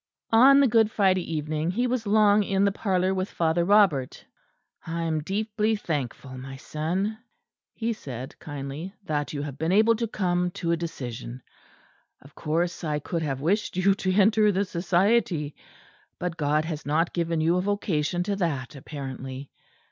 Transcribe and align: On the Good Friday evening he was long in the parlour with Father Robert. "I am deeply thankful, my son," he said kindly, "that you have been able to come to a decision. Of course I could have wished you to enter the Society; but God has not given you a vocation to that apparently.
On 0.33 0.59
the 0.59 0.67
Good 0.67 0.89
Friday 0.89 1.31
evening 1.31 1.69
he 1.69 1.85
was 1.85 2.07
long 2.07 2.41
in 2.41 2.65
the 2.65 2.71
parlour 2.71 3.13
with 3.13 3.29
Father 3.29 3.63
Robert. 3.63 4.25
"I 4.87 5.03
am 5.03 5.21
deeply 5.21 5.75
thankful, 5.75 6.39
my 6.39 6.55
son," 6.57 7.19
he 7.75 7.93
said 7.93 8.35
kindly, 8.39 8.95
"that 9.05 9.31
you 9.31 9.43
have 9.43 9.59
been 9.59 9.71
able 9.71 9.95
to 9.97 10.07
come 10.07 10.49
to 10.57 10.71
a 10.71 10.75
decision. 10.75 11.43
Of 12.19 12.33
course 12.33 12.83
I 12.83 12.97
could 12.97 13.21
have 13.21 13.41
wished 13.41 13.77
you 13.77 13.93
to 13.93 14.11
enter 14.15 14.51
the 14.51 14.65
Society; 14.65 15.53
but 16.17 16.35
God 16.35 16.65
has 16.65 16.83
not 16.83 17.13
given 17.13 17.39
you 17.39 17.57
a 17.57 17.61
vocation 17.61 18.23
to 18.23 18.35
that 18.37 18.75
apparently. 18.75 19.51